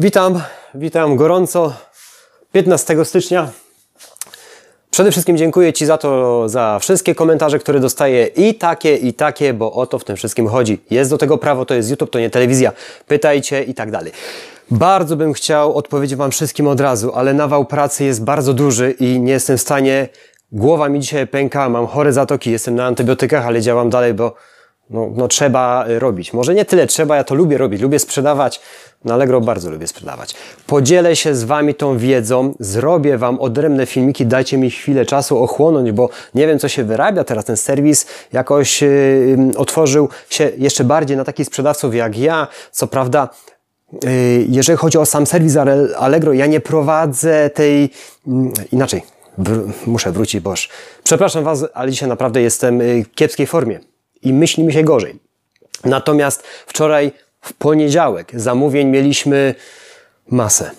[0.00, 0.40] Witam,
[0.74, 1.72] witam gorąco
[2.52, 3.50] 15 stycznia.
[4.90, 9.54] Przede wszystkim dziękuję Ci za to, za wszystkie komentarze, które dostaję i takie, i takie,
[9.54, 10.78] bo o to w tym wszystkim chodzi.
[10.90, 12.72] Jest do tego prawo, to jest YouTube, to nie telewizja.
[13.06, 14.12] Pytajcie i tak dalej.
[14.70, 19.20] Bardzo bym chciał odpowiedzieć Wam wszystkim od razu, ale nawał pracy jest bardzo duży i
[19.20, 20.08] nie jestem w stanie.
[20.52, 24.34] Głowa mi dzisiaj pęka, mam chore zatoki, jestem na antybiotykach, ale działam dalej, bo
[24.90, 26.32] no, no trzeba robić.
[26.32, 28.60] Może nie tyle trzeba, ja to lubię robić, lubię sprzedawać.
[29.04, 30.34] Na Allegro bardzo lubię sprzedawać.
[30.66, 35.92] Podzielę się z Wami tą wiedzą, zrobię Wam odrębne filmiki, dajcie mi chwilę czasu ochłonąć,
[35.92, 37.44] bo nie wiem, co się wyrabia teraz.
[37.44, 38.88] Ten serwis jakoś yy,
[39.56, 42.46] otworzył się jeszcze bardziej na takich sprzedawców jak ja.
[42.72, 43.28] Co prawda,
[43.92, 44.10] yy,
[44.48, 45.56] jeżeli chodzi o sam serwis
[45.96, 47.90] Allegro, ja nie prowadzę tej...
[48.26, 48.32] Yy,
[48.72, 49.02] inaczej,
[49.38, 50.68] wr muszę wrócić, boż.
[51.04, 53.80] Przepraszam Was, ale dzisiaj naprawdę jestem w kiepskiej formie
[54.22, 55.18] i myśli mi się gorzej.
[55.84, 59.54] Natomiast wczoraj w poniedziałek zamówień mieliśmy
[60.30, 60.70] masę.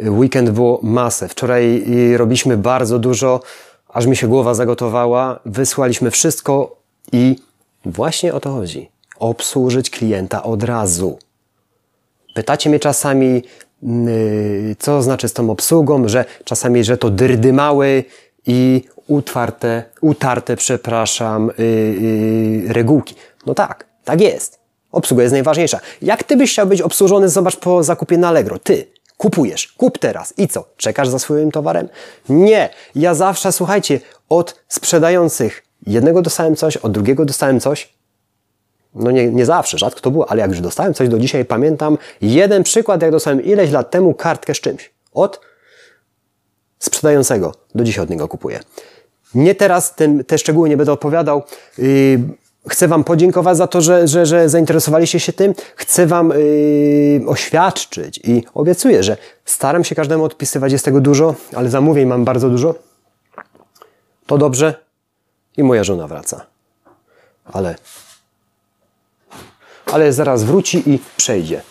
[0.00, 1.28] Weekend było masę.
[1.28, 1.84] Wczoraj
[2.16, 3.40] robiliśmy bardzo dużo,
[3.88, 5.40] aż mi się głowa zagotowała.
[5.46, 6.76] Wysłaliśmy wszystko
[7.12, 7.36] i
[7.84, 8.90] właśnie o to chodzi.
[9.18, 11.18] Obsłużyć klienta od razu.
[12.34, 13.42] Pytacie mnie czasami,
[13.82, 14.08] mm,
[14.78, 18.04] co znaczy z tą obsługą, że czasami, że to dyrdymały
[18.48, 21.64] i utwarte, utarte, przepraszam, yy,
[22.64, 23.14] yy, regułki.
[23.46, 24.58] No tak, tak jest.
[24.92, 25.80] Obsługa jest najważniejsza.
[26.02, 28.58] Jak ty byś chciał być obsłużony, zobacz po zakupie na Allegro.
[28.58, 30.64] Ty kupujesz, kup teraz i co?
[30.76, 31.88] Czekasz za swoim towarem?
[32.28, 32.70] Nie.
[32.94, 37.92] Ja zawsze, słuchajcie, od sprzedających jednego dostałem coś, od drugiego dostałem coś.
[38.94, 41.98] No nie, nie zawsze, rzadko to było, ale jak już dostałem coś do dzisiaj, pamiętam
[42.20, 44.90] jeden przykład, jak dostałem ileś lat temu kartkę z czymś.
[45.12, 45.40] Od
[46.78, 47.54] sprzedającego.
[47.74, 48.60] Do dzisiaj od niego kupuję.
[49.34, 51.42] Nie teraz ten, te szczegóły nie będę opowiadał.
[51.78, 52.20] Yy,
[52.68, 55.54] chcę Wam podziękować za to, że, że, że zainteresowaliście się tym.
[55.76, 60.72] Chcę Wam yy, oświadczyć i obiecuję, że staram się każdemu odpisywać.
[60.72, 62.74] Jest tego dużo, ale zamówień mam bardzo dużo.
[64.26, 64.74] To dobrze
[65.56, 66.46] i moja żona wraca.
[67.44, 67.74] Ale,
[69.86, 71.62] ale zaraz wróci i przejdzie.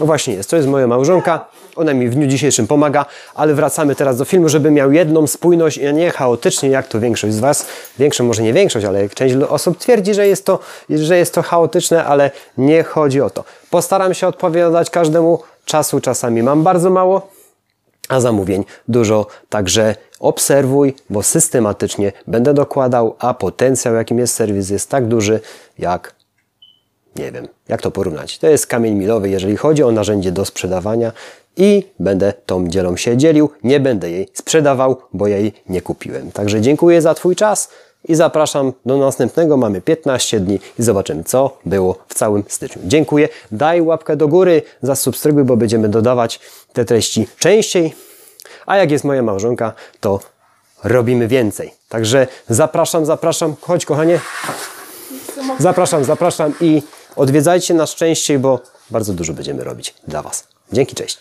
[0.00, 1.46] No właśnie jest, to jest moja małżonka.
[1.76, 5.78] Ona mi w dniu dzisiejszym pomaga, ale wracamy teraz do filmu, żeby miał jedną spójność,
[5.78, 7.66] a nie chaotycznie, jak to większość z Was,
[7.98, 10.58] większość może nie większość, ale część osób twierdzi, że jest to,
[10.90, 13.44] że jest to chaotyczne, ale nie chodzi o to.
[13.70, 17.28] Postaram się odpowiadać każdemu, czasu czasami mam bardzo mało,
[18.08, 24.90] a zamówień dużo, także obserwuj, bo systematycznie będę dokładał, a potencjał, jakim jest serwis, jest
[24.90, 25.40] tak duży,
[25.78, 26.14] jak
[27.16, 28.38] nie wiem, jak to porównać.
[28.38, 31.12] To jest kamień milowy, jeżeli chodzi o narzędzie do sprzedawania
[31.56, 33.50] i będę tą dzielą się dzielił.
[33.64, 36.32] Nie będę jej sprzedawał, bo jej nie kupiłem.
[36.32, 37.68] Także dziękuję za Twój czas
[38.08, 39.56] i zapraszam do następnego.
[39.56, 42.82] Mamy 15 dni i zobaczymy, co było w całym styczniu.
[42.84, 43.28] Dziękuję.
[43.52, 46.40] Daj łapkę do góry, zasubskrybuj, bo będziemy dodawać
[46.72, 47.94] te treści częściej.
[48.66, 50.20] A jak jest moja małżonka, to
[50.84, 51.74] robimy więcej.
[51.88, 53.54] Także zapraszam, zapraszam.
[53.60, 54.20] Chodź, kochanie.
[55.58, 56.82] Zapraszam, zapraszam i
[57.16, 60.44] odwiedzajcie nas częściej, bo bardzo dużo będziemy robić dla Was.
[60.72, 61.18] Dzięki, cześć.